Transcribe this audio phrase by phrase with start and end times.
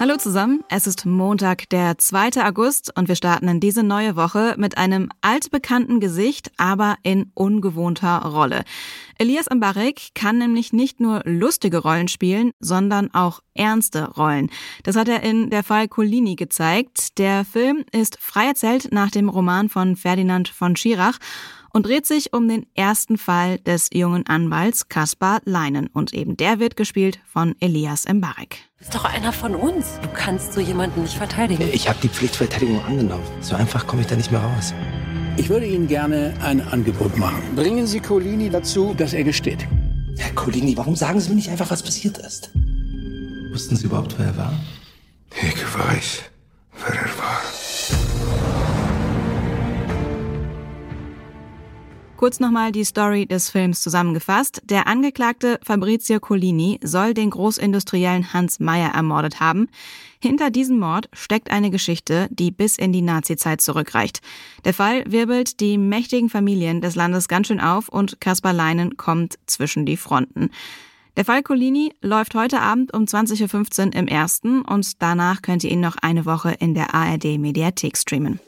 [0.00, 2.42] Hallo zusammen, es ist Montag, der 2.
[2.48, 8.22] August und wir starten in diese neue Woche mit einem altbekannten Gesicht, aber in ungewohnter
[8.22, 8.64] Rolle.
[9.18, 14.48] Elias Mbarek kann nämlich nicht nur lustige Rollen spielen, sondern auch ernste Rollen.
[14.84, 17.18] Das hat er in Der Fall Colini gezeigt.
[17.18, 21.18] Der Film ist frei erzählt nach dem Roman von Ferdinand von Schirach
[21.72, 26.58] und dreht sich um den ersten Fall des jungen Anwalts Kaspar Leinen und eben der
[26.58, 28.58] wird gespielt von Elias Mbarek.
[28.78, 29.98] Du bist doch einer von uns.
[30.02, 31.68] Du kannst so jemanden nicht verteidigen.
[31.72, 33.24] Ich habe die Pflichtverteidigung angenommen.
[33.40, 34.72] So einfach komme ich da nicht mehr raus.
[35.36, 37.42] Ich würde Ihnen gerne ein Angebot machen.
[37.54, 39.66] Bringen Sie Colini dazu, dass er gesteht.
[40.18, 42.50] Herr Colini, warum sagen Sie mir nicht einfach, was passiert ist?
[43.52, 44.52] Wussten Sie überhaupt, wer er war?
[45.32, 46.29] Ich weiß,
[52.20, 54.60] Kurz nochmal die Story des Films zusammengefasst.
[54.64, 59.70] Der Angeklagte Fabrizio Collini soll den Großindustriellen Hans Meyer ermordet haben.
[60.18, 64.20] Hinter diesem Mord steckt eine Geschichte, die bis in die Nazizeit zurückreicht.
[64.66, 69.38] Der Fall wirbelt die mächtigen Familien des Landes ganz schön auf und Kaspar Leinen kommt
[69.46, 70.50] zwischen die Fronten.
[71.16, 75.70] Der Fall Collini läuft heute Abend um 20.15 Uhr im ersten und danach könnt ihr
[75.70, 78.40] ihn noch eine Woche in der ARD Mediathek streamen.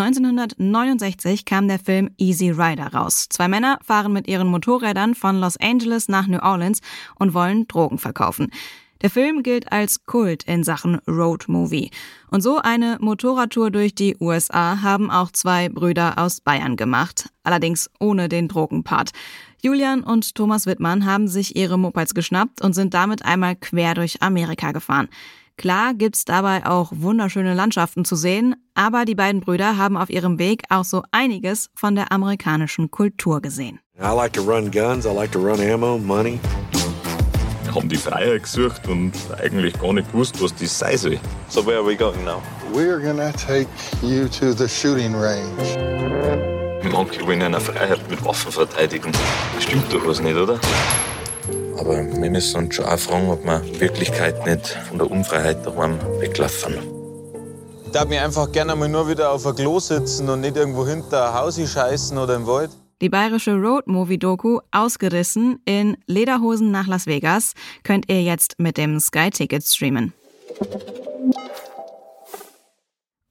[0.00, 3.26] 1969 kam der Film Easy Rider raus.
[3.28, 6.80] Zwei Männer fahren mit ihren Motorrädern von Los Angeles nach New Orleans
[7.18, 8.52] und wollen Drogen verkaufen.
[9.00, 11.90] Der Film gilt als Kult in Sachen Road Movie.
[12.30, 17.28] Und so eine Motorradtour durch die USA haben auch zwei Brüder aus Bayern gemacht.
[17.42, 19.10] Allerdings ohne den Drogenpart.
[19.62, 24.22] Julian und Thomas Wittmann haben sich ihre Mopeds geschnappt und sind damit einmal quer durch
[24.22, 25.08] Amerika gefahren.
[25.58, 30.38] Klar gibt's dabei auch wunderschöne Landschaften zu sehen, aber die beiden Brüder haben auf ihrem
[30.38, 33.80] Weg auch so einiges von der amerikanischen Kultur gesehen.
[33.98, 36.38] I like to run guns, I like to run ammo, money.
[37.74, 39.12] Haben die Freiheit gesucht und
[39.42, 41.18] eigentlich gar nicht gewusst, was das sein soll.
[41.48, 42.40] So where are we going now?
[42.72, 43.66] We're gonna take
[44.00, 45.76] you to the shooting range.
[46.92, 49.10] Manche wollen einer Freiheit mit Waffen verteidigen.
[49.58, 50.60] Stimmt doch was nicht, oder?
[51.78, 55.98] Aber wir müssen uns schon auch fragen, ob wir Wirklichkeit nicht von der Unfreiheit daheim
[56.18, 56.74] weglaufen.
[57.86, 60.86] Ich darf mir einfach gerne mal nur wieder auf ein Klo sitzen und nicht irgendwo
[60.86, 62.70] hinter ein Haus scheißen oder im Wald.
[63.00, 69.64] Die bayerische Road-Movie-Doku Ausgerissen in Lederhosen nach Las Vegas könnt ihr jetzt mit dem Sky-Ticket
[69.64, 70.12] streamen.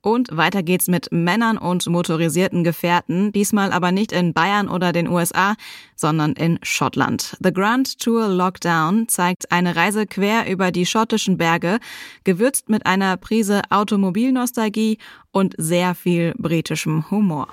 [0.08, 5.10] Und weiter geht's mit Männern und motorisierten Gefährten, diesmal aber nicht in Bayern oder den
[5.10, 5.56] USA,
[5.98, 7.36] sondern in Schottland.
[7.44, 11.80] The Grand Tour Lockdown zeigt eine Reise quer über die schottischen Berge,
[12.24, 14.98] gewürzt mit einer Prise Automobilnostalgie
[15.32, 17.50] und sehr viel britischem Humor.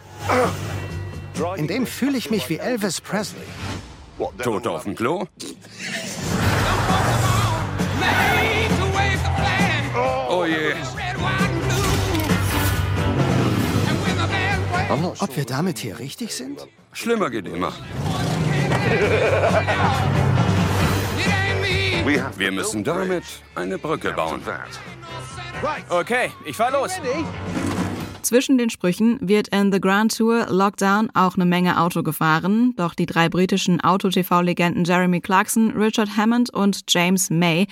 [1.56, 3.42] In dem fühle ich mich wie Elvis Presley.
[4.44, 5.26] Tot auf dem Klo?
[15.02, 16.68] Ob wir damit hier richtig sind?
[16.92, 17.72] Schlimmer geht immer.
[22.36, 24.42] Wir müssen damit eine Brücke bauen.
[25.88, 26.92] Okay, ich fahr los.
[28.24, 32.94] Zwischen den Sprüchen wird in The Grand Tour Lockdown auch eine Menge Auto gefahren, doch
[32.94, 37.66] die drei britischen Auto-TV-Legenden Jeremy Clarkson, Richard Hammond und James May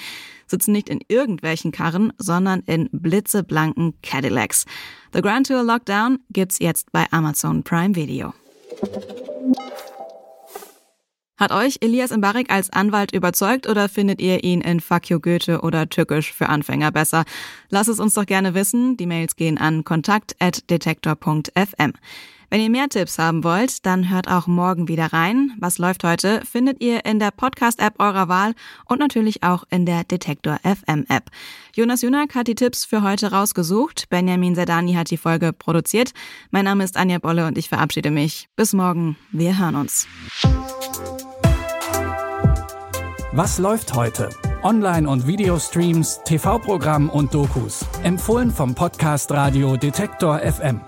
[0.47, 4.67] sitzen nicht in irgendwelchen Karren, sondern in blitzeblanken Cadillacs.
[5.15, 8.35] The Grand Tour Lockdown gibt's jetzt bei Amazon Prime Video.
[11.43, 15.89] Hat euch Elias Mbarek als Anwalt überzeugt oder findet ihr ihn in you Goethe oder
[15.89, 17.25] Türkisch für Anfänger besser?
[17.69, 18.97] Lasst es uns doch gerne wissen.
[18.97, 21.95] Die Mails gehen an kontakt.detektor.fm.
[22.53, 25.55] Wenn ihr mehr Tipps haben wollt, dann hört auch morgen wieder rein.
[25.59, 28.53] Was läuft heute, findet ihr in der Podcast-App eurer Wahl
[28.85, 31.31] und natürlich auch in der Detektor FM App.
[31.75, 34.11] Jonas Junak hat die Tipps für heute rausgesucht.
[34.11, 36.11] Benjamin Sedani hat die Folge produziert.
[36.51, 38.51] Mein Name ist Anja Bolle und ich verabschiede mich.
[38.55, 39.17] Bis morgen.
[39.31, 40.07] Wir hören uns.
[43.33, 44.29] Was läuft heute?
[44.63, 47.87] Online- und Videostreams, TV-Programm und Dokus.
[48.03, 50.83] Empfohlen vom Podcast Radio Detektor FM.